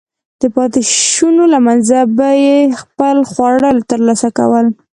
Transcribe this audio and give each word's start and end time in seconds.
د 0.41 0.43
پاتېشونو 0.55 1.43
له 1.53 1.59
منځه 1.67 1.97
به 2.17 2.29
یې 2.45 2.57
خپل 2.81 3.17
خواړه 3.31 3.69
ترلاسه 3.91 4.29
کول. 4.37 4.65